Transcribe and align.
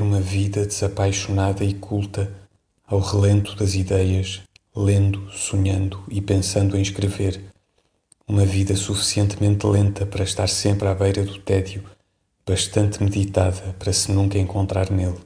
uma 0.00 0.20
vida 0.20 0.64
desapaixonada 0.64 1.64
e 1.64 1.74
culta, 1.74 2.32
ao 2.86 3.00
relento 3.00 3.56
das 3.56 3.74
ideias, 3.74 4.42
lendo, 4.76 5.28
sonhando 5.32 6.04
e 6.08 6.20
pensando 6.20 6.76
em 6.76 6.82
escrever. 6.82 7.42
Uma 8.28 8.46
vida 8.46 8.76
suficientemente 8.76 9.66
lenta 9.66 10.06
para 10.06 10.22
estar 10.22 10.48
sempre 10.48 10.86
à 10.86 10.94
beira 10.94 11.24
do 11.24 11.36
tédio, 11.38 11.82
bastante 12.46 13.02
meditada 13.02 13.74
para 13.76 13.92
se 13.92 14.12
nunca 14.12 14.38
encontrar 14.38 14.88
nele. 14.88 15.18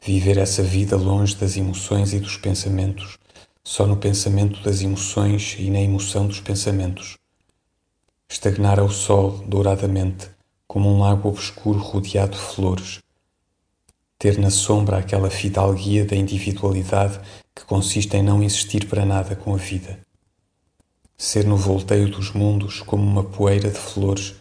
Viver 0.00 0.38
essa 0.38 0.62
vida 0.62 0.96
longe 0.96 1.34
das 1.34 1.56
emoções 1.56 2.12
e 2.12 2.20
dos 2.20 2.36
pensamentos, 2.36 3.18
só 3.64 3.84
no 3.84 3.96
pensamento 3.96 4.62
das 4.62 4.80
emoções 4.80 5.56
e 5.58 5.70
na 5.70 5.80
emoção 5.80 6.28
dos 6.28 6.38
pensamentos. 6.38 7.16
Estagnar 8.28 8.78
ao 8.78 8.88
sol 8.88 9.44
douradamente, 9.44 10.35
como 10.66 10.88
um 10.92 11.00
lago 11.00 11.28
obscuro 11.28 11.78
rodeado 11.78 12.32
de 12.32 12.42
flores. 12.42 13.00
Ter 14.18 14.38
na 14.38 14.50
sombra 14.50 14.98
aquela 14.98 15.30
fidalguia 15.30 16.04
da 16.04 16.16
individualidade 16.16 17.20
que 17.54 17.64
consiste 17.64 18.16
em 18.16 18.22
não 18.22 18.42
existir 18.42 18.86
para 18.86 19.04
nada 19.04 19.36
com 19.36 19.54
a 19.54 19.56
vida. 19.56 19.98
Ser 21.16 21.44
no 21.46 21.56
volteio 21.56 22.10
dos 22.10 22.32
mundos 22.32 22.80
como 22.80 23.02
uma 23.02 23.24
poeira 23.24 23.70
de 23.70 23.78
flores 23.78 24.34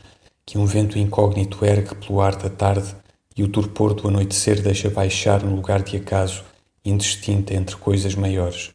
que 0.45 0.57
um 0.57 0.65
vento 0.65 0.99
incógnito 0.99 1.65
ergue 1.65 1.95
pelo 1.95 2.21
ar 2.21 2.35
da 2.35 2.49
tarde 2.49 2.95
e 3.35 3.43
o 3.43 3.47
torpor 3.47 3.93
do 3.93 4.07
anoitecer 4.07 4.61
deixa 4.61 4.89
baixar 4.89 5.43
no 5.43 5.55
lugar 5.55 5.81
de 5.81 5.97
acaso, 5.97 6.43
indistinta 6.83 7.53
entre 7.53 7.75
coisas 7.75 8.15
maiores. 8.15 8.73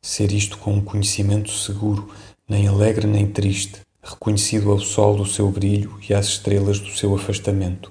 Ser 0.00 0.32
isto 0.32 0.58
com 0.58 0.74
um 0.74 0.80
conhecimento 0.80 1.50
seguro, 1.50 2.10
nem 2.48 2.68
alegre 2.68 3.06
nem 3.06 3.26
triste, 3.26 3.80
reconhecido 4.04 4.70
ao 4.70 4.78
sol 4.78 5.16
do 5.16 5.24
seu 5.24 5.50
brilho 5.50 5.98
e 6.08 6.12
às 6.12 6.26
estrelas 6.26 6.78
do 6.78 6.90
seu 6.90 7.14
afastamento. 7.14 7.90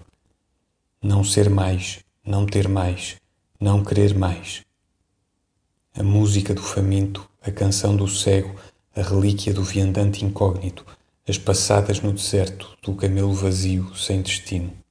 Não 1.01 1.23
ser 1.23 1.49
mais, 1.49 1.99
não 2.25 2.45
ter 2.45 2.67
mais, 2.67 3.15
não 3.59 3.83
querer 3.83 4.13
mais. 4.13 4.61
A 5.95 6.03
música 6.03 6.53
do 6.53 6.61
faminto, 6.61 7.27
a 7.41 7.51
canção 7.51 7.95
do 7.95 8.07
cego, 8.07 8.55
a 8.95 9.01
relíquia 9.01 9.53
do 9.53 9.63
viandante 9.63 10.23
incógnito, 10.23 10.85
as 11.27 11.37
passadas 11.37 11.99
no 12.01 12.13
deserto 12.13 12.77
do 12.83 12.93
camelo 12.93 13.33
vazio 13.33 13.95
sem 13.95 14.21
destino. 14.21 14.82